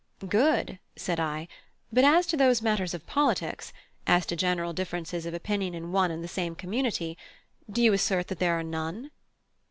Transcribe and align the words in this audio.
"Good," 0.29 0.79
said 0.95 1.19
I, 1.19 1.47
"but 1.93 2.03
as 2.03 2.25
to 2.25 2.35
those 2.35 2.63
matters 2.63 2.95
of 2.95 3.05
politics; 3.05 3.71
as 4.07 4.25
to 4.25 4.35
general 4.35 4.73
differences 4.73 5.27
of 5.27 5.35
opinion 5.35 5.75
in 5.75 5.91
one 5.91 6.09
and 6.09 6.23
the 6.23 6.27
same 6.27 6.55
community. 6.55 7.19
Do 7.69 7.83
you 7.83 7.93
assert 7.93 8.27
that 8.29 8.39
there 8.39 8.57
are 8.57 8.63
none?" 8.63 9.11